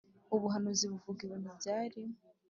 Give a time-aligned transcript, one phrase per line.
[0.35, 1.99] Ubuhanuzi buvuga ibintu byari